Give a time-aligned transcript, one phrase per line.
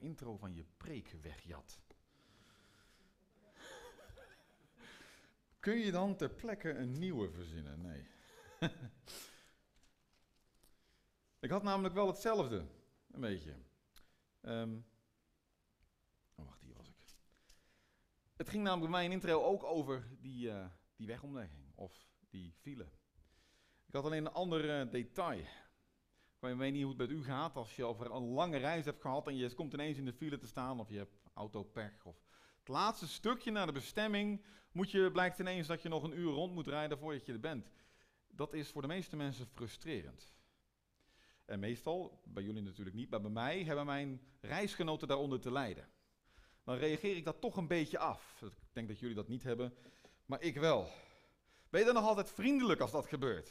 [0.00, 1.80] intro van je preek wegjat.
[5.60, 7.80] Kun je dan ter plekke een nieuwe verzinnen?
[7.80, 8.06] Nee.
[11.40, 12.66] ik had namelijk wel hetzelfde,
[13.10, 13.54] een beetje.
[14.40, 14.76] Ehm,
[16.34, 16.96] oh, wacht, hier was ik.
[18.36, 22.52] Het ging namelijk bij mij in intro ook over die, uh, die wegomlegging of die
[22.52, 22.88] file.
[23.86, 25.44] Ik had alleen een ander uh, detail.
[26.48, 29.00] Ik weet niet hoe het met u gaat als je over een lange reis hebt
[29.00, 32.04] gehad en je komt ineens in de file te staan of je hebt autopech.
[32.04, 32.16] Of
[32.58, 36.32] het laatste stukje naar de bestemming moet je, blijkt ineens dat je nog een uur
[36.32, 37.70] rond moet rijden voordat je er bent.
[38.28, 40.32] Dat is voor de meeste mensen frustrerend.
[41.44, 45.88] En meestal, bij jullie natuurlijk niet, maar bij mij hebben mijn reisgenoten daaronder te lijden.
[46.64, 48.42] Dan reageer ik dat toch een beetje af.
[48.42, 49.74] Ik denk dat jullie dat niet hebben,
[50.26, 50.88] maar ik wel.
[51.70, 53.50] Ben je dan nog altijd vriendelijk als dat gebeurt?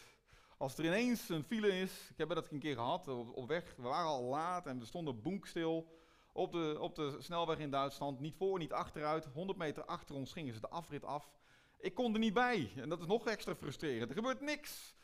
[0.60, 3.82] Als er ineens een file is, ik heb dat een keer gehad, op, weg, we
[3.82, 5.88] waren al laat en we stonden boenkstil
[6.34, 8.20] op de, op de snelweg in Duitsland.
[8.20, 11.32] Niet voor, niet achteruit, 100 meter achter ons gingen ze de afrit af.
[11.78, 14.10] Ik kon er niet bij en dat is nog extra frustrerend.
[14.10, 14.96] Er gebeurt niks.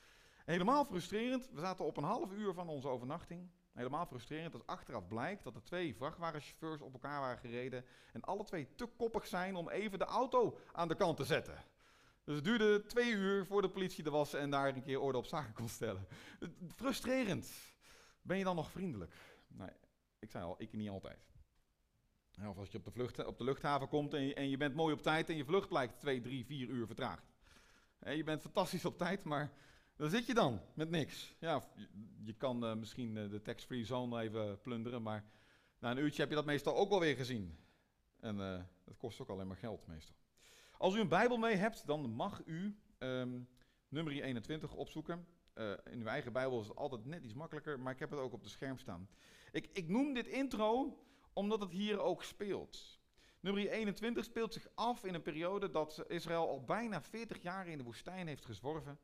[0.46, 3.50] Helemaal frustrerend, we zaten op een half uur van onze overnachting.
[3.74, 8.44] Helemaal frustrerend als achteraf blijkt dat er twee vrachtwagenchauffeurs op elkaar waren gereden en alle
[8.44, 11.64] twee te koppig zijn om even de auto aan de kant te zetten.
[12.26, 15.18] Dus het duurde twee uur voor de politie er was en daar een keer orde
[15.18, 16.08] op zaken kon stellen.
[16.76, 17.52] Frustrerend.
[18.22, 19.14] Ben je dan nog vriendelijk?
[19.48, 19.70] Nee,
[20.20, 21.28] ik zei al, ik niet altijd.
[22.48, 24.76] Of als je op de, vlucht, op de luchthaven komt en je, en je, bent
[24.76, 27.34] mooi op tijd en je vlucht blijkt twee, drie, vier uur vertraagd.
[28.00, 29.54] je bent fantastisch op tijd, maar
[29.96, 31.36] daar zit je dan met niks.
[31.40, 31.64] Ja,
[32.24, 35.24] je, kan uh, misschien uh, de tax-free zone even plunderen, maar
[35.80, 37.58] na een uurtje heb je dat meestal ook wel weer gezien.
[38.20, 40.16] En uh, dat kost ook alleen maar geld meestal.
[40.78, 43.48] Als u een Bijbel mee hebt, dan mag u um,
[43.88, 45.28] nummer 21 opzoeken.
[45.56, 48.20] Uh, in uw eigen Bijbel is het altijd net iets makkelijker, maar ik heb het
[48.20, 49.10] ook op de scherm staan.
[49.52, 51.00] Ik, ik noem dit intro
[51.34, 53.00] omdat het hier ook speelt.
[53.40, 57.78] Nummer 21 speelt zich af in een periode dat Israël al bijna 40 jaar in
[57.78, 59.00] de woestijn heeft gezworven.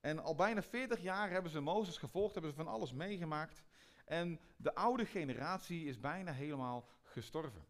[0.00, 3.62] En al bijna 40 jaar hebben ze Mozes gevolgd, hebben ze van alles meegemaakt.
[4.04, 7.64] En de oude generatie is bijna helemaal gestorven.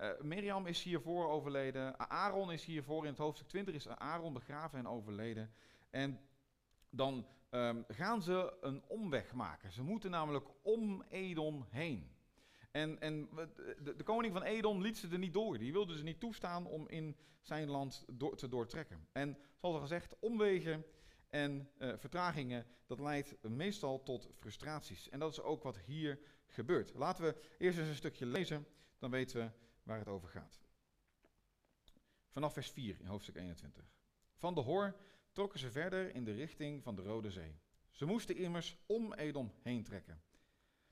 [0.00, 1.98] Uh, Mirjam is hiervoor overleden.
[2.10, 3.02] Aaron is hiervoor.
[3.02, 5.52] In het hoofdstuk 20 is Aaron begraven en overleden.
[5.90, 6.20] En
[6.90, 9.72] dan um, gaan ze een omweg maken.
[9.72, 12.12] Ze moeten namelijk om Edom heen.
[12.70, 13.28] En, en
[13.82, 15.58] de, de, koning van Edom liet ze er niet door.
[15.58, 18.04] Die wilde ze niet toestaan om in zijn land
[18.36, 19.08] te doortrekken.
[19.12, 20.84] En zoals al gezegd, omwegen
[21.28, 25.08] en vertragingen, dat leidt meestal tot frustraties.
[25.08, 26.94] En dat is ook wat hier gebeurt.
[26.94, 28.66] Laten we eerst eens een stukje lezen,
[28.98, 30.60] dan weten we waar het over gaat.
[32.28, 33.84] Vanaf vers 4 in hoofdstuk 21.
[34.34, 34.96] Van de Hor
[35.32, 37.58] trokken ze verder in de richting van de Rode Zee.
[37.90, 40.22] Ze moesten immers om Edom heen trekken.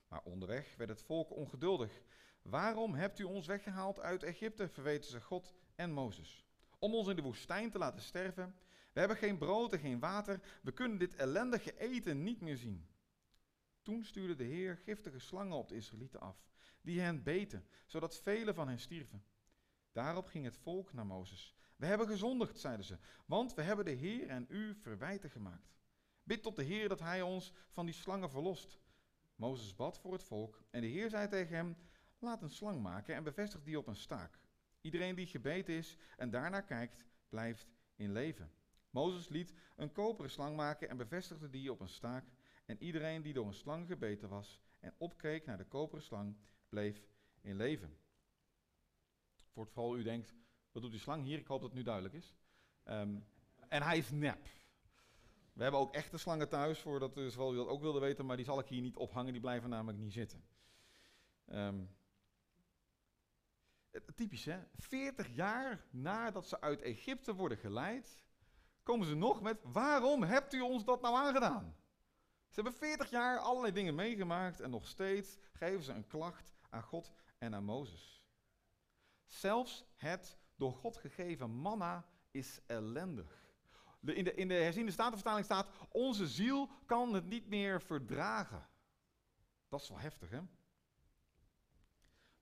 [0.09, 2.03] Maar onderweg werd het volk ongeduldig.
[2.43, 6.45] Waarom hebt u ons weggehaald uit Egypte, verweten ze God en Mozes.
[6.79, 8.57] Om ons in de woestijn te laten sterven?
[8.93, 10.41] We hebben geen brood en geen water.
[10.63, 12.87] We kunnen dit ellendige eten niet meer zien.
[13.83, 16.52] Toen stuurde de Heer giftige slangen op de Israëlieten af
[16.83, 19.25] die hen beten, zodat velen van hen stierven.
[19.93, 21.55] Daarop ging het volk naar Mozes.
[21.77, 25.77] We hebben gezondigd, zeiden ze, want we hebben de Heer en u verwijten gemaakt.
[26.23, 28.81] Bid tot de Heer dat hij ons van die slangen verlost.
[29.35, 31.77] Mozes bad voor het volk en de Heer zei tegen hem,
[32.19, 34.39] laat een slang maken en bevestig die op een staak.
[34.81, 38.53] Iedereen die gebeten is en daarnaar kijkt, blijft in leven.
[38.91, 42.25] Mozes liet een koperen slang maken en bevestigde die op een staak.
[42.67, 46.37] En iedereen die door een slang gebeten was en opkeek naar de koperen slang,
[46.69, 47.03] bleef
[47.41, 47.97] in leven.
[49.53, 50.35] Voor het geval u denkt,
[50.73, 51.39] wat doet die slang hier?
[51.39, 52.35] Ik hoop dat het nu duidelijk is.
[52.85, 53.27] Um,
[53.69, 54.49] en hij is nep.
[55.53, 58.59] We hebben ook echte slangen thuis, voordat u dat ook wilde weten, maar die zal
[58.59, 60.45] ik hier niet ophangen, die blijven namelijk niet zitten.
[61.47, 61.91] Um,
[64.15, 68.23] typisch hè, 40 jaar nadat ze uit Egypte worden geleid,
[68.83, 71.77] komen ze nog met, waarom hebt u ons dat nou aangedaan?
[72.53, 76.83] Ze hebben 40 jaar allerlei dingen meegemaakt en nog steeds geven ze een klacht aan
[76.83, 78.23] God en aan Mozes.
[79.27, 83.45] Zelfs het door God gegeven manna is ellendig.
[84.01, 88.69] In, de, in de herziende statenvertaling staat, onze ziel kan het niet meer verdragen.
[89.69, 90.41] Dat is wel heftig, hè?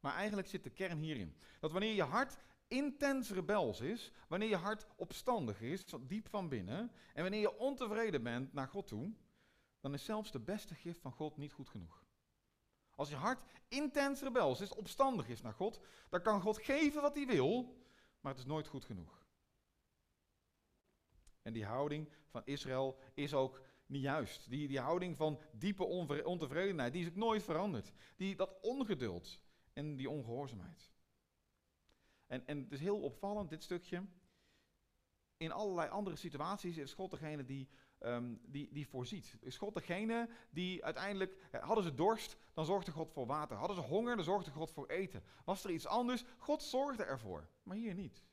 [0.00, 1.36] Maar eigenlijk zit de kern hierin.
[1.60, 2.36] Dat wanneer je hart
[2.68, 8.22] intens rebels is, wanneer je hart opstandig is, diep van binnen, en wanneer je ontevreden
[8.22, 9.12] bent naar God toe,
[9.80, 12.04] dan is zelfs de beste gift van God niet goed genoeg.
[12.94, 17.14] Als je hart intens rebels is, opstandig is naar God, dan kan God geven wat
[17.14, 17.76] hij wil,
[18.20, 19.24] maar het is nooit goed genoeg.
[21.42, 24.50] En die houding van Israël is ook niet juist.
[24.50, 25.84] Die, die houding van diepe
[26.24, 27.92] ontevredenheid, die is ook nooit veranderd.
[28.16, 29.40] Die, dat ongeduld.
[29.72, 30.90] en die ongehoorzaamheid.
[32.26, 34.06] En, en het is heel opvallend, dit stukje.
[35.36, 37.68] In allerlei andere situaties is God degene die,
[38.00, 39.36] ehm, die, die voorziet.
[39.40, 43.56] Is God degene die uiteindelijk, hadden ze dorst, dan zorgde God voor water.
[43.56, 45.22] Hadden ze honger, dan zorgde God voor eten.
[45.44, 47.48] Was er iets anders, God zorgde ervoor.
[47.62, 48.24] Maar hier niet.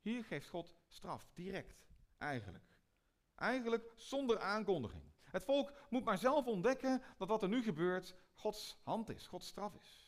[0.00, 1.86] Hier geeft God straf, direct,
[2.18, 2.76] eigenlijk.
[3.34, 5.02] Eigenlijk zonder aankondiging.
[5.22, 9.46] Het volk moet maar zelf ontdekken dat wat er nu gebeurt Gods hand is, Gods
[9.46, 10.07] straf is.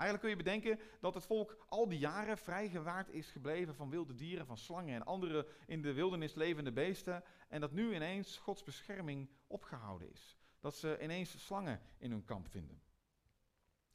[0.00, 4.14] Eigenlijk kun je bedenken dat het volk al die jaren vrijgewaard is gebleven van wilde
[4.14, 7.24] dieren, van slangen en andere in de wildernis levende beesten.
[7.48, 10.36] En dat nu ineens Gods bescherming opgehouden is.
[10.60, 12.82] Dat ze ineens slangen in hun kamp vinden.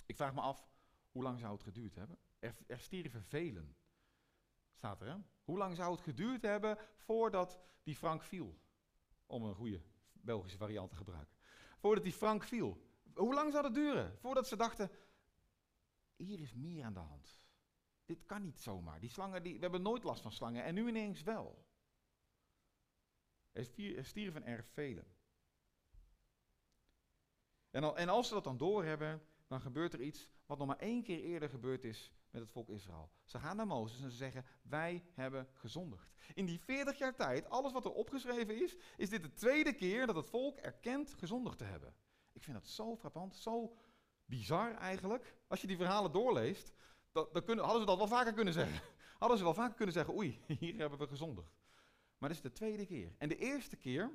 [0.05, 0.67] Ik vraag me af,
[1.11, 2.17] hoe lang zou het geduurd hebben?
[2.39, 3.75] Er, er stierven velen.
[4.73, 5.23] Staat er?
[5.43, 8.59] Hoe lang zou het geduurd hebben voordat die Frank viel?
[9.25, 9.81] Om een goede
[10.11, 11.35] Belgische variant te gebruiken.
[11.77, 12.83] Voordat die Frank viel.
[13.13, 14.17] Hoe lang zou het duren?
[14.19, 14.91] Voordat ze dachten,
[16.15, 17.39] hier is meer aan de hand.
[18.05, 18.99] Dit kan niet zomaar.
[18.99, 21.65] Die slangen, die, we hebben nooit last van slangen en nu ineens wel.
[23.51, 25.15] Er stierven erg velen.
[27.69, 30.77] En, al, en als ze dat dan doorhebben, dan gebeurt er iets wat nog maar
[30.77, 33.11] één keer eerder gebeurd is met het volk Israël.
[33.23, 36.15] Ze gaan naar Mozes en ze zeggen, wij hebben gezondigd.
[36.33, 40.05] In die 40 jaar tijd, alles wat er opgeschreven is, is dit de tweede keer
[40.05, 41.95] dat het volk erkent gezondigd te hebben.
[42.31, 43.75] Ik vind dat zo frappant, zo
[44.25, 45.35] bizar eigenlijk.
[45.47, 46.73] Als je die verhalen doorleest,
[47.11, 48.81] dan kunnen, hadden ze dat wel vaker kunnen zeggen.
[49.19, 51.57] Hadden ze wel vaker kunnen zeggen, oei, hier hebben we gezondigd.
[52.17, 53.15] Maar dit is de tweede keer.
[53.17, 54.11] En de eerste keer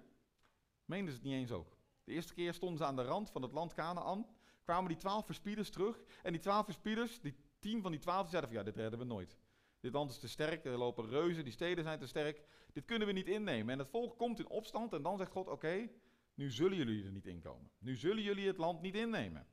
[0.84, 1.76] meenden ze het niet eens ook.
[2.04, 4.26] De eerste keer stonden ze aan de rand van het land Canaan,
[4.62, 6.02] kwamen die twaalf verspieders terug.
[6.22, 9.04] En die twaalf verspieders, die tien van die twaalf, zeiden van ja, dit redden we
[9.04, 9.36] nooit.
[9.80, 12.42] Dit land is te sterk, er lopen reuzen, die steden zijn te sterk.
[12.72, 13.72] Dit kunnen we niet innemen.
[13.72, 15.88] En het volk komt in opstand en dan zegt God, oké,
[16.34, 17.70] nu zullen jullie er niet inkomen.
[17.78, 19.46] Nu zullen jullie het land niet innemen.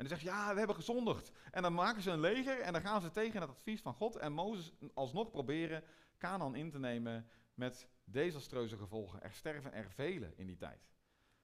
[0.00, 1.32] En dan zegt ja, we hebben gezondigd.
[1.50, 4.16] En dan maken ze een leger en dan gaan ze tegen het advies van God
[4.16, 5.84] en Mozes alsnog proberen
[6.18, 9.22] Canaan in te nemen met desastreuze gevolgen.
[9.22, 10.90] Er sterven er velen in die tijd.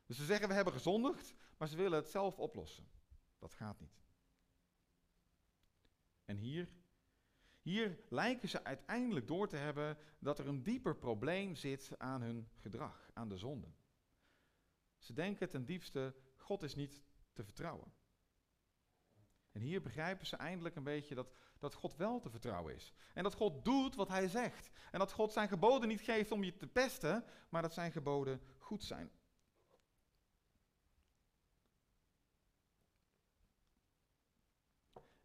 [0.06, 2.88] Dus ze zeggen we hebben gezondigd, maar ze willen het zelf oplossen.
[3.38, 4.03] Dat gaat niet.
[6.25, 6.69] En hier,
[7.62, 12.49] hier lijken ze uiteindelijk door te hebben dat er een dieper probleem zit aan hun
[12.55, 13.69] gedrag, aan de zonde.
[14.99, 17.93] Ze denken ten diepste, God is niet te vertrouwen.
[19.56, 22.93] En hier begrijpen ze eindelijk een beetje dat, dat God wel te vertrouwen is.
[23.14, 24.70] En dat God doet wat hij zegt.
[24.91, 28.41] En dat God zijn geboden niet geeft om je te pesten, maar dat zijn geboden
[28.58, 29.11] goed zijn.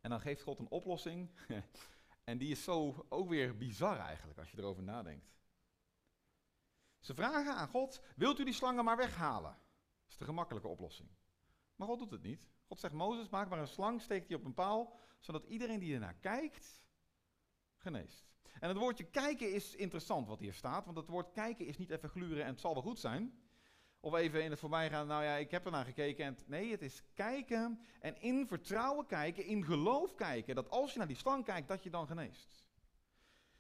[0.02, 1.32] En dan geeft God een oplossing.
[2.24, 5.32] en die is zo ook weer bizar eigenlijk, als je erover nadenkt.
[7.00, 9.52] Ze vragen aan God: Wilt u die slangen maar weghalen?
[10.02, 11.10] Dat is de gemakkelijke oplossing.
[11.76, 12.50] Maar God doet het niet.
[12.72, 15.94] God zegt: Mozes, maak maar een slang, steek die op een paal, zodat iedereen die
[15.94, 16.84] ernaar kijkt,
[17.76, 18.30] geneest.
[18.60, 21.90] En het woordje kijken is interessant wat hier staat, want het woord kijken is niet
[21.90, 23.42] even gluren en het zal wel goed zijn.
[24.00, 26.26] Of even in het voorbijgaan, nou ja, ik heb er naar gekeken.
[26.26, 30.56] En nee, het is kijken en in vertrouwen kijken, in geloof kijken.
[30.56, 32.66] Dat als je naar die slang kijkt, dat je dan geneest.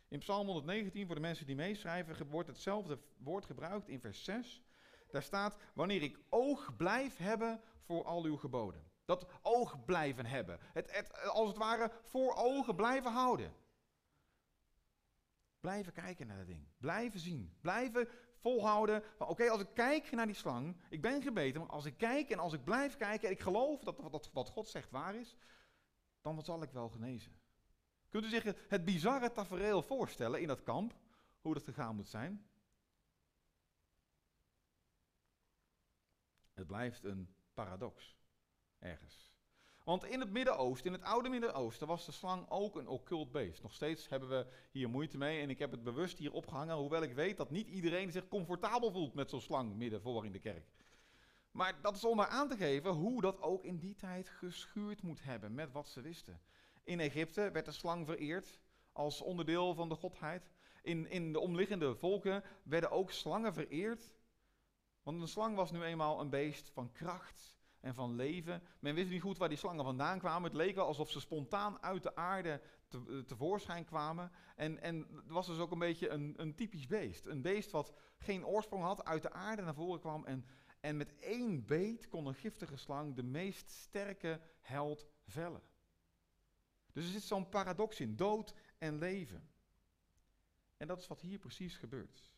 [0.07, 4.61] In Psalm 119, voor de mensen die meeschrijven, wordt hetzelfde woord gebruikt in vers 6.
[5.09, 8.90] Daar staat, wanneer ik oog blijf hebben voor al uw geboden.
[9.11, 10.59] Dat oog blijven hebben.
[10.73, 13.53] Het, als het ware voor ogen blijven houden.
[15.59, 16.67] Blijven kijken naar dat ding.
[16.77, 17.57] Blijven zien.
[17.61, 19.03] Blijven volhouden.
[19.17, 22.39] Oké, als ik kijk naar die slang, ik ben gebeten, maar als ik kijk en
[22.39, 25.35] als ik blijf kijken en ik geloof dat, dat wat God zegt waar is,
[26.21, 27.39] dan zal ik wel genezen.
[28.09, 30.93] Kunt u zich het bizarre tafereel voorstellen in dat kamp,
[31.41, 32.45] hoe dat gegaan moet zijn?
[36.53, 38.15] Het blijft een paradox,
[38.81, 39.31] ergens.
[39.83, 43.61] Want in het Midden-Oosten, in het oude Midden-Oosten, was de slang ook een occult beest.
[43.61, 47.01] Nog steeds hebben we hier moeite mee en ik heb het bewust hier opgehangen, hoewel
[47.01, 50.39] ik weet dat niet iedereen zich comfortabel voelt met zo'n slang midden voor in de
[50.39, 50.65] kerk.
[51.51, 55.01] Maar dat is om maar aan te geven hoe dat ook in die tijd geschuurd
[55.01, 56.41] moet hebben met wat ze wisten.
[56.83, 58.59] In Egypte werd de slang vereerd
[58.91, 60.51] als onderdeel van de godheid.
[60.83, 64.09] In, in de omliggende volken werden ook slangen vereerd.
[65.03, 68.63] Want een slang was nu eenmaal een beest van kracht en van leven.
[68.79, 70.43] Men wist niet goed waar die slangen vandaan kwamen.
[70.43, 74.31] Het leek alsof ze spontaan uit de aarde te, eh, tevoorschijn kwamen.
[74.55, 77.25] En, en het was dus ook een beetje een, een typisch beest.
[77.25, 80.25] Een beest wat geen oorsprong had, uit de aarde naar voren kwam.
[80.25, 80.45] En,
[80.79, 85.61] en met één beet kon een giftige slang de meest sterke held vellen.
[86.91, 89.49] Dus er zit zo'n paradox in, dood en leven.
[90.77, 92.31] En dat is wat hier precies gebeurt.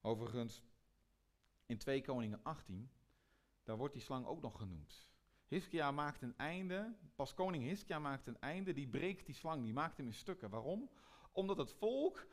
[0.00, 0.62] Overigens,
[1.66, 2.90] in 2 Koningen 18
[3.68, 5.10] daar wordt die slang ook nog genoemd.
[5.46, 9.72] Hiskia maakt een einde, pas koning Hiskia maakt een einde, die breekt die slang, die
[9.72, 10.50] maakt hem in stukken.
[10.50, 10.90] Waarom?
[11.32, 12.26] Omdat het volk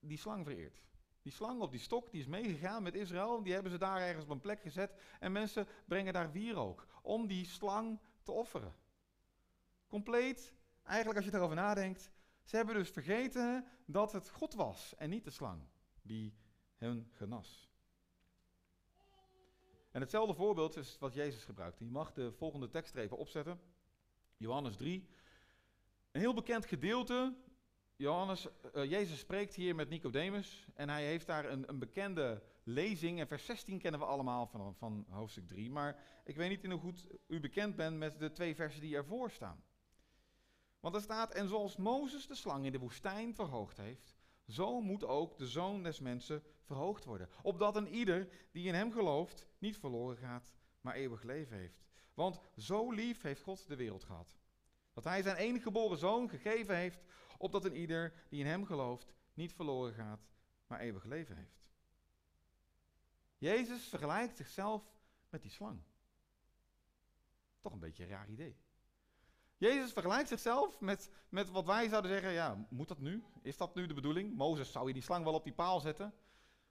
[0.00, 0.82] die slang vereert.
[1.22, 4.24] Die slang op die stok, die is meegegaan met Israël, die hebben ze daar ergens
[4.24, 8.74] op een plek gezet en mensen brengen daar wierook om die slang te offeren.
[9.86, 12.10] Compleet, eigenlijk als je daarover nadenkt,
[12.44, 15.62] ze hebben dus vergeten dat het God was en niet de slang
[16.02, 16.36] die
[16.76, 17.67] hen genas.
[19.98, 21.78] En hetzelfde voorbeeld is wat Jezus gebruikt.
[21.78, 23.60] Je mag de volgende tekst even opzetten.
[24.36, 25.08] Johannes 3.
[26.10, 27.36] Een heel bekend gedeelte.
[27.96, 33.20] Johannes, uh, Jezus spreekt hier met Nicodemus en hij heeft daar een, een, bekende lezing.
[33.20, 35.70] En vers 16 kennen we allemaal van, van hoofdstuk 3.
[35.70, 38.96] Maar ik weet niet in hoe goed u bekend bent met de twee versen die
[38.96, 39.62] ervoor staan.
[40.80, 44.17] Want er staat, en zoals Mozes de slang in de woestijn verhoogd heeft,
[44.48, 47.28] zo moet ook de zoon des mensen verhoogd worden.
[47.42, 51.86] Opdat een ieder die in hem gelooft niet verloren gaat, maar eeuwig leven heeft.
[52.14, 54.36] Want zo lief heeft God de wereld gehad.
[54.92, 57.04] Dat hij zijn enige geboren zoon gegeven heeft,
[57.38, 60.28] opdat een ieder die in hem gelooft niet verloren gaat,
[60.66, 61.66] maar eeuwig leven heeft.
[63.38, 64.92] Jezus vergelijkt zichzelf
[65.30, 65.82] met die slang.
[67.60, 68.56] Toch een beetje een raar idee.
[69.58, 73.24] Jezus vergelijkt zichzelf met, met wat wij zouden zeggen, ja, moet dat nu?
[73.42, 74.36] Is dat nu de bedoeling?
[74.36, 76.14] Mozes, zou je die slang wel op die paal zetten?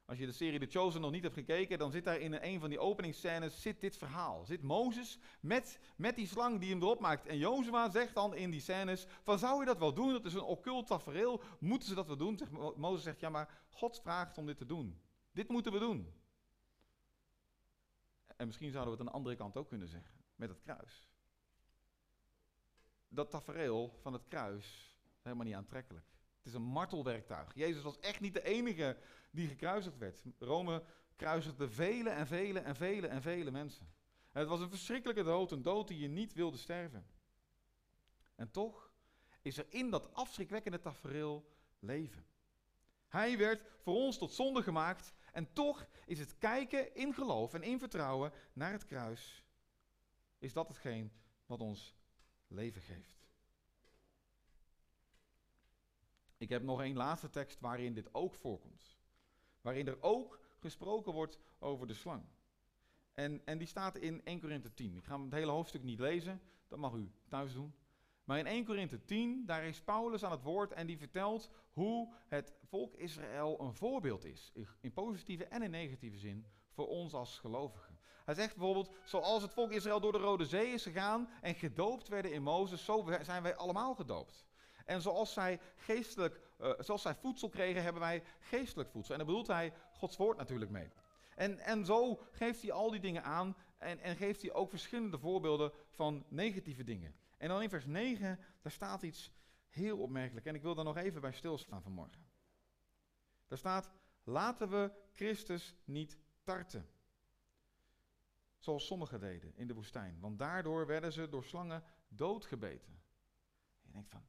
[0.05, 2.59] Als je de serie The Chosen nog niet hebt gekeken, dan zit daar in een
[2.59, 4.45] van die openingsscènes zit dit verhaal.
[4.45, 7.25] Zit Mozes met, met die slang die hem erop maakt.
[7.25, 10.11] En Jozua zegt dan in die scènes, van zou je dat wel doen?
[10.11, 12.37] Dat is een occult tafereel, moeten ze dat wel doen?
[12.37, 15.01] Zegt, Mozes zegt, ja maar God vraagt om dit te doen.
[15.31, 16.13] Dit moeten we doen.
[18.37, 21.06] En misschien zouden we het aan de andere kant ook kunnen zeggen, met het kruis
[23.09, 26.05] dat tafereel van het kruis helemaal niet aantrekkelijk.
[26.37, 27.51] Het is een martelwerktuig.
[27.55, 28.97] Jezus was echt niet de enige
[29.31, 30.23] die gekruisigd werd.
[30.39, 30.83] Rome
[31.15, 33.93] kruisigde vele en vele en vele en vele mensen.
[34.31, 37.07] En het was een verschrikkelijke dood, een dood die je niet wilde sterven.
[38.35, 38.91] En toch
[39.41, 42.25] is er in dat afschrikwekkende tafereel leven.
[43.07, 47.63] Hij werd voor ons tot zonde gemaakt en toch is het kijken in geloof en
[47.63, 49.43] in vertrouwen naar het kruis,
[50.37, 51.11] is dat hetgeen
[51.45, 51.96] wat ons
[52.47, 53.25] leven geeft.
[56.37, 58.97] Ik heb nog een laatste tekst waarin dit ook voorkomt.
[59.61, 62.23] Waarin er ook gesproken wordt over de slang.
[63.13, 64.97] En, en die staat in 1 Korinthe 10.
[64.97, 67.75] Ik ga het hele hoofdstuk niet lezen, dat mag u thuis doen.
[68.23, 72.13] Maar in 1 Korinthe 10, daar is Paulus aan het woord en die vertelt hoe
[72.27, 74.51] het volk Israël een voorbeeld is.
[74.81, 77.96] In positieve en in negatieve zin voor ons als gelovigen.
[78.27, 82.07] Hij zegt bijvoorbeeld, zoals het volk Israël door de Rode Zee is gegaan en gedoopt
[82.07, 84.45] werden in Mozes, zo zijn wij allemaal gedoopt.
[84.85, 89.11] En zoals zij geestelijk, uh, zoals zij voedsel kregen, hebben wij geestelijk voedsel.
[89.11, 90.89] En daar bedoelt hij Gods woord natuurlijk mee.
[91.35, 95.19] En, en zo geeft hij al die dingen aan en, en geeft hij ook verschillende
[95.19, 97.15] voorbeelden van negatieve dingen.
[97.37, 99.31] En dan in vers 9, daar staat iets
[99.69, 100.45] heel opmerkelijk.
[100.45, 102.25] En ik wil daar nog even bij stilstaan vanmorgen.
[103.47, 103.89] Daar staat,
[104.23, 106.95] laten we Christus niet tarten.
[108.57, 110.19] Zoals sommigen deden in de woestijn.
[110.19, 113.01] Want daardoor werden ze door slangen doodgebeten.
[113.81, 114.27] En je denkt van,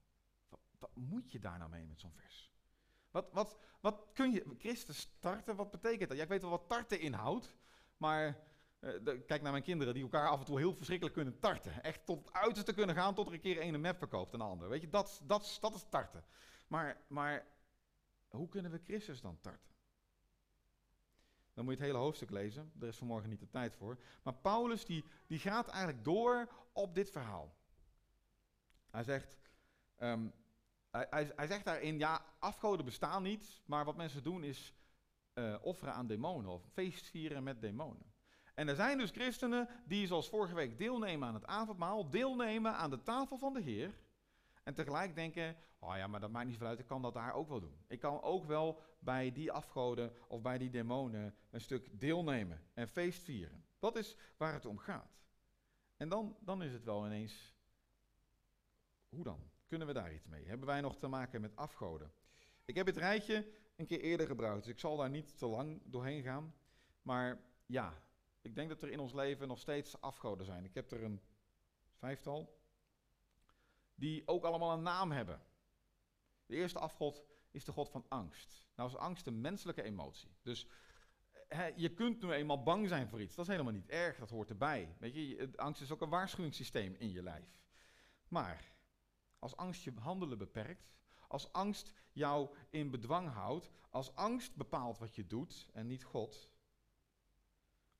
[0.78, 2.52] wat, moet je daar nou mee met zo'n vers?
[3.10, 6.18] Wat, wat, wat kun je, Christus tarten, wat betekent dat?
[6.18, 7.56] Ja, ik weet wel wat tarten inhoudt,
[7.96, 8.46] maar
[8.80, 8.90] uh,
[9.26, 11.82] kijk naar mijn kinderen die elkaar af en toe heel verschrikkelijk kunnen tarten.
[11.82, 14.46] Echt tot het uiterste kunnen gaan tot er een keer een map verkoopt en een
[14.46, 14.68] ander.
[14.68, 16.24] Weet je, dat, dat, dat is tarten.
[16.68, 17.46] Maar, maar
[18.28, 19.74] hoe kunnen we Christus dan tarten?
[21.58, 22.72] Dan moet je het hele hoofdstuk lezen.
[22.80, 23.98] Er is vanmorgen niet de tijd voor.
[24.22, 27.54] Maar Paulus die, die gaat eigenlijk door op dit verhaal.
[28.90, 29.38] Hij zegt,
[29.98, 30.32] um,
[30.90, 34.74] hij, hij, zegt daarin, ja, afgoden bestaan niet, maar wat mensen doen is
[35.34, 38.12] uh, offeren aan demonen of feestvieren met demonen.
[38.54, 42.90] En er zijn dus christenen die zoals vorige week deelnemen aan het avondmaal, deelnemen aan
[42.90, 43.94] de tafel van de Heer.
[44.68, 47.32] En tegelijk denken, oh ja, maar dat maakt niet veel uit, ik kan dat daar
[47.32, 47.84] ook wel doen.
[47.86, 52.88] Ik kan ook wel bij die afgoden of bij die demonen een stuk deelnemen en
[52.88, 53.64] feest vieren.
[53.78, 55.22] Dat is waar het om gaat.
[55.96, 57.54] En dan, dan is het wel ineens,
[59.08, 59.50] hoe dan?
[59.66, 60.46] Kunnen we daar iets mee?
[60.46, 62.12] Hebben wij nog te maken met afgoden?
[62.64, 63.46] Ik heb het rijtje
[63.76, 66.54] een keer eerder gebruikt, dus ik zal daar niet te lang doorheen gaan.
[67.02, 68.02] Maar ja,
[68.40, 70.64] ik denk dat er in ons leven nog steeds afgoden zijn.
[70.64, 71.20] Ik heb er een
[71.94, 72.57] vijftal
[73.98, 75.42] die ook allemaal een naam hebben.
[76.46, 78.66] De eerste afgod is de god van angst.
[78.74, 80.36] Nou is angst een menselijke emotie.
[80.42, 80.66] Dus
[81.76, 83.34] je kunt nu eenmaal bang zijn voor iets.
[83.34, 84.96] Dat is helemaal niet erg, dat hoort erbij.
[84.98, 87.58] Weet je, angst is ook een waarschuwingssysteem in je lijf.
[88.28, 88.72] Maar
[89.38, 90.90] als angst je handelen beperkt,
[91.28, 96.50] als angst jou in bedwang houdt, als angst bepaalt wat je doet en niet God,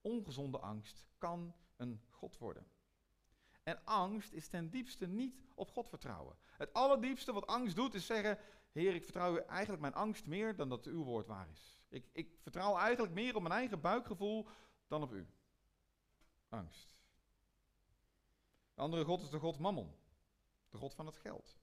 [0.01, 2.67] ongezonde angst kan een god worden.
[3.69, 6.37] En angst is ten diepste niet op God vertrouwen.
[6.57, 8.39] Het allerdiepste wat angst doet is zeggen,
[8.73, 11.79] Heer, ik vertrouw eigenlijk mijn angst meer dan dat uw woord waar is.
[11.89, 14.49] Ik, ik vertrouw eigenlijk meer op mijn eigen buikgevoel
[14.87, 15.27] dan op u.
[16.49, 16.97] Angst.
[18.75, 19.95] De andere God is de God Mammon.
[20.69, 21.59] De God van het geld.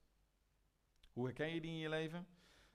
[1.13, 2.27] Hoe herken je die in je leven?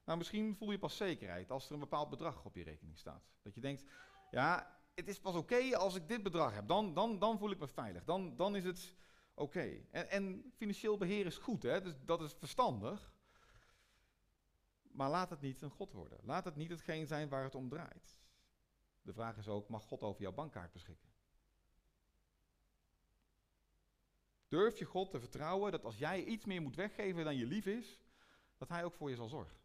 [0.04, 3.30] Nou, misschien voel je pas zekerheid als er een bepaald bedrag op je rekening staat.
[3.42, 3.84] Dat je denkt,
[4.30, 6.68] ja, het is pas oké als ik dit bedrag heb.
[6.68, 8.04] Dan, dan, dan voel ik me veilig.
[8.04, 8.98] Dan, dan is het
[9.40, 9.86] oké.
[9.90, 11.80] En, en, financieel beheer is goed, hè?
[11.80, 13.12] Dus dat is verstandig.
[14.82, 16.18] Maar laat het niet een God worden.
[16.22, 18.18] Laat het niet hetgeen zijn waar het om draait.
[19.02, 21.08] De vraag is ook, mag God over jouw bankkaart beschikken?
[24.48, 27.66] Durf je God te vertrouwen dat als jij iets meer moet weggeven dan je lief
[27.66, 28.00] is,
[28.56, 29.58] dat Hij ook voor je zal zorgen?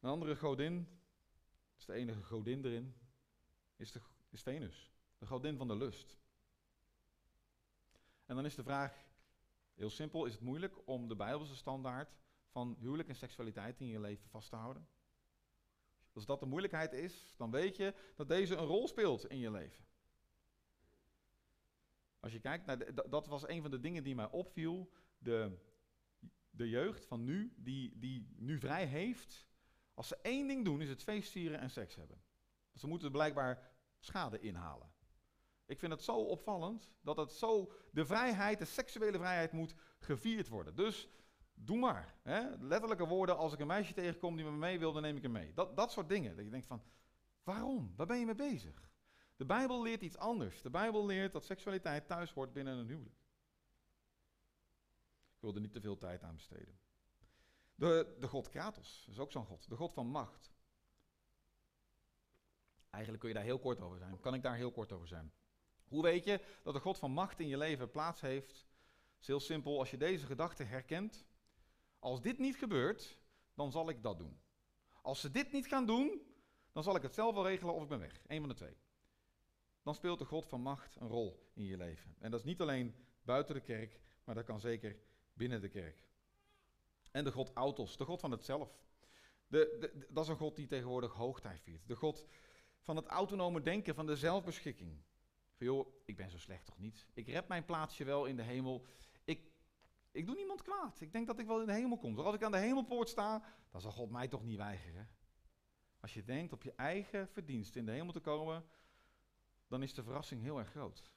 [0.00, 2.94] Een andere godin, dat is de enige godin erin,
[3.76, 6.18] is, de, is Venus, de godin van de lust.
[8.26, 9.06] En dan is de vraag,
[9.74, 12.16] heel simpel, is het moeilijk om de Bijbelse standaard
[12.48, 14.88] van huwelijk en seksualiteit in je leven vast te houden?
[16.12, 19.50] Als dat de moeilijkheid is, dan weet je dat deze een rol speelt in je
[19.50, 19.84] leven.
[22.20, 24.92] Als je kijkt naar, dat was een van de dingen die mij opviel.
[25.18, 25.58] De,
[26.50, 29.46] de jeugd van nu, die, die nu vrij heeft,
[29.94, 32.22] als ze één ding doen, is het feestvieren en seks hebben.
[32.74, 34.90] Ze moeten blijkbaar schade inhalen.
[35.66, 40.48] Ik vind het zo opvallend dat het zo, de vrijheid, de seksuele vrijheid moet gevierd
[40.48, 40.74] worden.
[40.74, 41.08] Dus
[41.54, 42.14] doe maar.
[42.22, 42.56] Hè?
[42.60, 45.32] Letterlijke woorden, als ik een meisje tegenkom die me mee wil, dan neem ik hem
[45.32, 45.52] mee.
[45.54, 46.36] Dat, dat soort dingen.
[46.36, 46.82] Dat je denkt van,
[47.42, 47.92] waarom?
[47.96, 48.90] Waar ben je mee bezig?
[49.36, 50.62] De Bijbel leert iets anders.
[50.62, 53.20] De Bijbel leert dat seksualiteit thuis hoort binnen een huwelijk.
[55.34, 56.78] Ik wil er niet te veel tijd aan besteden.
[57.74, 59.68] De, de god Kratos is ook zo'n god.
[59.68, 60.54] De god van macht.
[62.90, 64.20] Eigenlijk kun je daar heel kort over zijn.
[64.20, 65.32] Kan ik daar heel kort over zijn?
[65.88, 68.50] Hoe weet je dat de god van macht in je leven plaats heeft?
[68.50, 69.78] Het is heel simpel.
[69.78, 71.26] Als je deze gedachte herkent.
[71.98, 73.18] Als dit niet gebeurt,
[73.54, 74.40] dan zal ik dat doen.
[75.02, 76.20] Als ze dit niet gaan doen,
[76.72, 78.20] dan zal ik het zelf wel regelen of ik ben weg.
[78.26, 78.76] Eén van de twee
[79.86, 82.14] dan speelt de God van macht een rol in je leven.
[82.18, 84.96] En dat is niet alleen buiten de kerk, maar dat kan zeker
[85.32, 86.04] binnen de kerk.
[87.10, 88.78] En de God Autos, de God van het zelf.
[89.46, 91.88] De, de, dat is een God die tegenwoordig hoogtijd viert.
[91.88, 92.26] De God
[92.80, 95.02] van het autonome denken, van de zelfbeschikking.
[95.56, 97.06] Van joh, ik ben zo slecht toch niet?
[97.14, 98.86] Ik red mijn plaatsje wel in de hemel.
[99.24, 99.50] Ik,
[100.10, 101.00] ik doe niemand kwaad.
[101.00, 102.18] Ik denk dat ik wel in de hemel kom.
[102.18, 105.08] Als ik aan de hemelpoort sta, dan zal God mij toch niet weigeren.
[106.00, 108.64] Als je denkt op je eigen verdienst in de hemel te komen,
[109.68, 111.10] dan is de verrassing heel erg groot.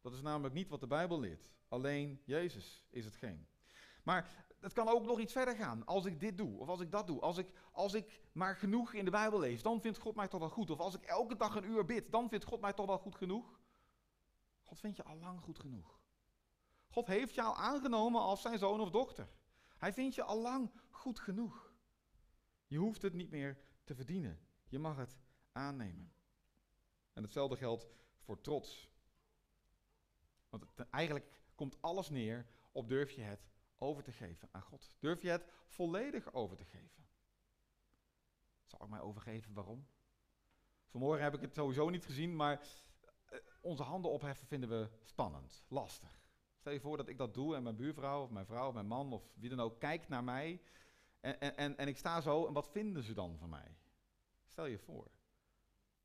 [0.00, 1.52] Dat is namelijk niet wat de Bijbel leert.
[1.68, 3.46] Alleen Jezus is hetgeen.
[4.02, 5.84] Maar het kan ook nog iets verder gaan.
[5.84, 8.92] Als ik dit doe, of als ik dat doe, als ik, als ik maar genoeg
[8.92, 10.70] in de Bijbel lees, dan vindt God mij toch wel goed.
[10.70, 13.14] Of als ik elke dag een uur bid, dan vindt God mij toch wel goed
[13.14, 13.60] genoeg.
[14.62, 15.98] God vindt je al lang goed genoeg.
[16.88, 19.28] God heeft jou aangenomen als zijn zoon of dochter.
[19.78, 21.72] Hij vindt je al lang goed genoeg.
[22.66, 24.40] Je hoeft het niet meer te verdienen.
[24.68, 25.16] Je mag het
[25.52, 26.12] aannemen.
[27.12, 27.86] En hetzelfde geldt
[28.18, 28.90] voor trots.
[30.48, 33.48] Want eigenlijk komt alles neer op durf je het
[33.78, 34.94] over te geven aan God.
[34.98, 37.06] Durf je het volledig over te geven.
[38.64, 39.52] Zal ik mij overgeven?
[39.52, 39.86] Waarom?
[40.86, 42.60] Vanmorgen heb ik het sowieso niet gezien, maar
[43.26, 46.24] eh, onze handen opheffen vinden we spannend, lastig.
[46.56, 48.86] Stel je voor dat ik dat doe en mijn buurvrouw of mijn vrouw of mijn
[48.86, 50.60] man of wie dan ook kijkt naar mij
[51.20, 53.76] en, en, en, ik sta zo en wat vinden ze dan van mij?
[54.44, 55.10] Stel je voor.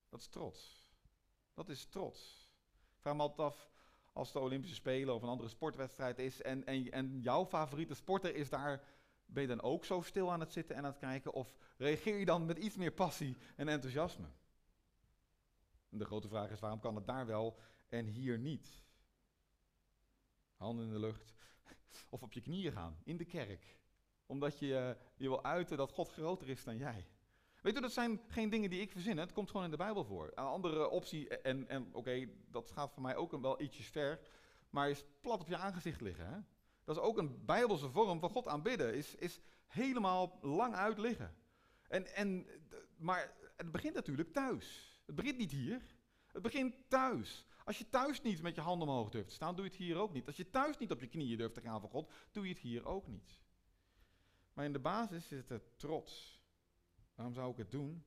[0.09, 0.89] Dat is trots.
[1.53, 2.49] Dat is trots.
[2.71, 3.70] Ik vraag me altijd af,
[4.13, 8.35] als de Olympische Spelen of een andere sportwedstrijd is en, en, en jouw favoriete sporter
[8.35, 8.83] is daar,
[9.25, 11.33] ben je dan ook zo stil aan het zitten en aan het kijken?
[11.33, 14.27] Of reageer je dan met iets meer passie en enthousiasme?
[15.89, 18.83] En de grote vraag is, waarom kan het daar wel en hier niet?
[20.55, 21.33] Handen in de lucht.
[22.09, 23.79] Of op je knieën gaan, in de kerk.
[24.25, 27.07] Omdat je eh, je wil uiten dat God groter is dan jij.
[27.61, 29.17] Weet u, dat zijn geen dingen die ik verzin.
[29.17, 30.31] Het komt gewoon in de Bijbel voor.
[30.35, 34.19] Een andere optie, en, en oké, dat gaat voor mij ook wel ietsjes ver,
[34.69, 36.25] maar is plat op je aangezicht liggen.
[36.25, 36.39] Hè?
[36.83, 41.35] Dat is ook een Bijbelse vorm van God aanbidden, is, is helemaal lang uit liggen.
[41.87, 42.47] En, en,
[42.97, 44.99] maar het begint natuurlijk thuis.
[45.05, 45.81] Het begint niet hier.
[46.27, 47.45] Het begint thuis.
[47.65, 49.97] Als je thuis niet met je handen omhoog durft te staan, doe je het hier
[49.97, 50.27] ook niet.
[50.27, 52.61] Als je thuis niet op je knieën durft te gaan voor God, doe je het
[52.61, 53.39] hier ook niet.
[54.53, 56.40] Maar in de basis is het trots.
[57.21, 58.03] Waarom zou ik het doen?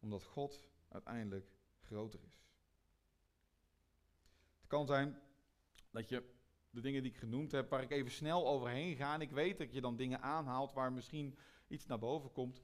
[0.00, 1.46] Omdat God uiteindelijk
[1.80, 2.44] groter is.
[4.58, 5.20] Het kan zijn
[5.90, 6.34] dat je
[6.70, 9.58] de dingen die ik genoemd heb, waar ik even snel overheen ga, en ik weet
[9.58, 12.62] dat je dan dingen aanhaalt waar misschien iets naar boven komt,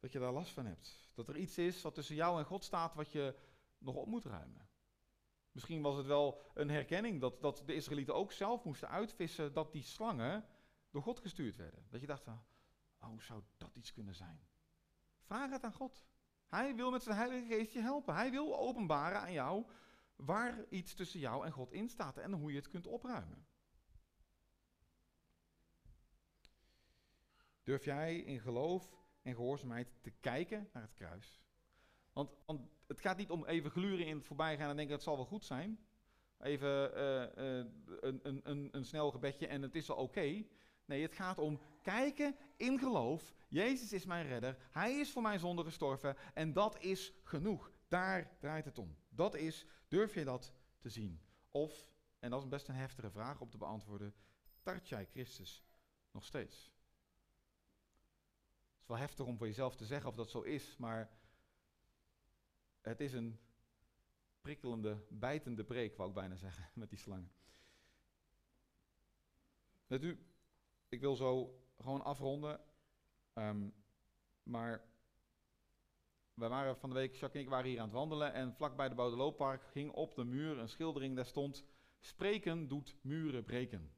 [0.00, 1.10] dat je daar last van hebt.
[1.14, 3.34] Dat er iets is wat tussen jou en God staat wat je
[3.78, 4.68] nog op moet ruimen.
[5.52, 9.72] Misschien was het wel een herkenning dat, dat de Israëlieten ook zelf moesten uitvissen dat
[9.72, 10.44] die slangen
[10.90, 11.86] door God gestuurd werden.
[11.90, 12.24] Dat je dacht,
[13.00, 14.40] oh, zou dat iets kunnen zijn?
[15.20, 16.06] Vraag het aan God.
[16.46, 18.14] Hij wil met zijn Heilige Geest je helpen.
[18.14, 19.66] Hij wil openbaren aan jou
[20.16, 23.46] waar iets tussen jou en God in staat en hoe je het kunt opruimen.
[27.62, 28.90] Durf jij in geloof
[29.22, 31.40] en gehoorzaamheid te kijken naar het kruis?
[32.12, 35.16] Want, want het gaat niet om even gluren in het voorbijgaan en denken het zal
[35.16, 35.86] wel goed zijn.
[36.38, 37.66] Even uh, uh,
[38.00, 40.44] een, een, een, een snel gebedje en het is wel oké.
[40.84, 43.34] Nee, het gaat om kijken in geloof.
[43.48, 44.56] Jezus is mijn redder.
[44.70, 46.16] Hij is voor mijn zonde gestorven.
[46.34, 47.70] En dat is genoeg.
[47.88, 48.96] Daar draait het om.
[49.08, 51.20] Dat is, durf je dat te zien?
[51.50, 54.14] Of, en dat is best een heftige vraag om te beantwoorden,
[54.62, 55.64] tart jij Christus
[56.10, 56.56] nog steeds?
[58.72, 61.10] Het is wel heftig om voor jezelf te zeggen of dat zo is, maar
[62.80, 63.40] het is een
[64.40, 67.32] prikkelende, bijtende preek, wou ik bijna zeggen, met die slangen.
[69.86, 70.26] Weet u,
[70.88, 72.60] ik wil zo gewoon afronden.
[73.34, 73.74] Um,
[74.42, 74.84] maar
[76.34, 78.88] we waren van de week, Jacques en ik waren hier aan het wandelen en vlakbij
[78.88, 81.64] de Boudelooppark ging op de muur een schildering, daar stond,
[82.00, 83.94] spreken doet muren breken.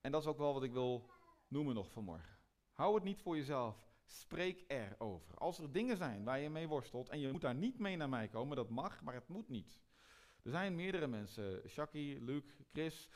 [0.00, 1.10] En dat is ook wel wat ik wil
[1.48, 2.38] noemen nog vanmorgen.
[2.72, 5.34] Hou het niet voor jezelf, spreek erover.
[5.34, 8.08] Als er dingen zijn waar je mee worstelt en je moet daar niet mee naar
[8.08, 9.80] mij komen, dat mag, maar het moet niet.
[10.42, 13.08] Er zijn meerdere mensen, Jackie, Luc, Chris,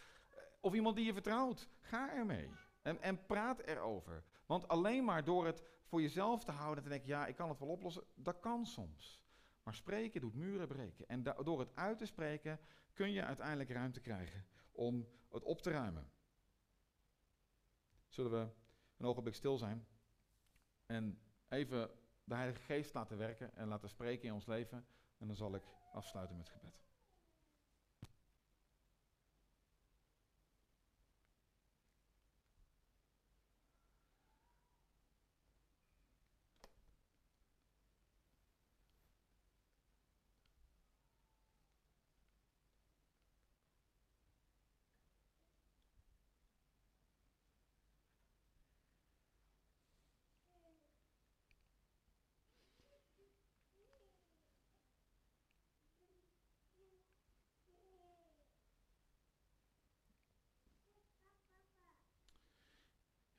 [0.60, 1.68] of iemand die je vertrouwt.
[1.80, 2.50] Ga ermee.
[2.82, 4.24] En, en praat erover.
[4.46, 7.48] Want alleen maar door het voor jezelf te houden en te denken, ja, ik kan
[7.48, 9.22] het wel oplossen, dat kan soms.
[9.62, 11.08] Maar spreken doet muren breken.
[11.08, 12.60] En door het uit te spreken
[12.92, 16.10] kun je uiteindelijk ruimte krijgen om het op te ruimen.
[18.08, 18.50] Zullen we
[18.96, 19.86] een ogenblik stil zijn
[20.86, 21.18] en
[21.48, 21.90] even
[22.24, 24.86] de Heilige Geest laten werken en laten spreken in ons leven.
[25.18, 26.82] En dan zal ik afsluiten met gebed.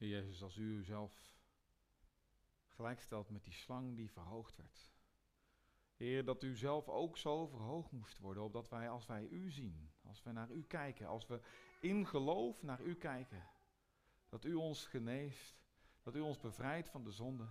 [0.04, 1.34] Heer Jezus, als u uzelf
[2.68, 4.92] gelijkstelt met die slang die verhoogd werd.
[5.96, 9.92] Heer, dat u zelf ook zo verhoogd moest worden, opdat wij, als wij u zien,
[10.06, 11.42] als we naar u kijken, als we
[11.80, 13.48] in geloof naar u kijken,
[14.30, 15.64] dat u ons geneest,
[16.02, 17.48] dat u ons bevrijdt van de zonde.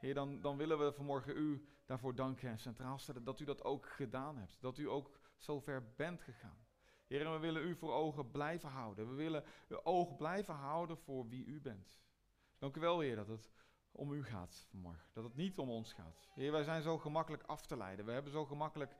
[0.00, 3.64] Heer, dan, dan willen we vanmorgen u daarvoor danken en centraal stellen dat u dat
[3.64, 6.67] ook gedaan hebt, dat u ook zo ver bent gegaan.
[7.08, 9.08] Heer, we willen u voor ogen blijven houden.
[9.08, 12.00] We willen uw oog blijven houden voor wie u bent.
[12.58, 13.50] Dank u wel, Heer, dat het
[13.92, 15.08] om u gaat vanmorgen.
[15.12, 16.28] Dat het niet om ons gaat.
[16.34, 18.04] Heer, wij zijn zo gemakkelijk af te leiden.
[18.04, 18.96] We hebben zo gemakkelijk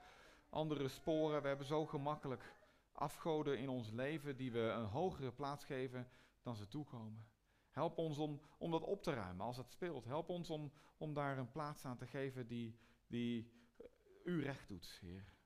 [0.48, 1.42] andere sporen.
[1.42, 2.54] We hebben zo gemakkelijk
[2.92, 6.08] afgoden in ons leven die we een hogere plaats geven
[6.42, 7.26] dan ze toekomen.
[7.70, 10.04] Help ons om, om dat op te ruimen als het speelt.
[10.04, 13.52] Help ons om, om daar een plaats aan te geven die, die
[14.24, 15.37] u recht doet, Heer.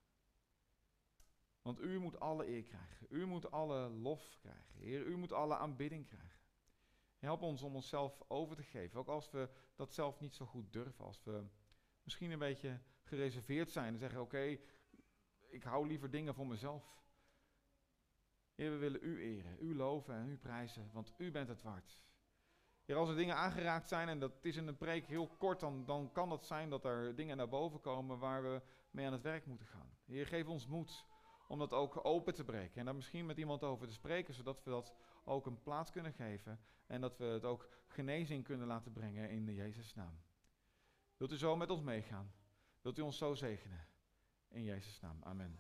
[1.63, 3.07] Want u moet alle eer krijgen.
[3.11, 4.81] U moet alle lof krijgen.
[4.81, 6.41] Heer, u moet alle aanbidding krijgen.
[7.19, 8.99] Help ons om onszelf over te geven.
[8.99, 11.05] Ook als we dat zelf niet zo goed durven.
[11.05, 11.45] Als we
[12.03, 14.59] misschien een beetje gereserveerd zijn en zeggen: Oké,
[15.49, 17.01] ik hou liever dingen voor mezelf.
[18.55, 22.01] Heer, we willen u eren, u loven en u prijzen, want u bent het waard.
[22.85, 25.85] Heer, als er dingen aangeraakt zijn, en dat is in een preek heel kort, dan,
[25.85, 29.23] dan kan het zijn dat er dingen naar boven komen waar we mee aan het
[29.23, 29.97] werk moeten gaan.
[30.05, 31.05] Heer, geef ons moed
[31.53, 32.79] om dat ook open te breken.
[32.79, 36.13] En daar misschien met iemand over te spreken, zodat we dat ook een plaats kunnen
[36.13, 36.61] geven.
[36.87, 40.21] En dat we het ook genezing kunnen laten brengen in de Jezus' naam.
[41.17, 42.33] Wilt u zo met ons meegaan?
[42.81, 43.87] Wilt u ons zo zegenen?
[44.49, 45.19] In Jezus' naam.
[45.23, 45.59] Amen.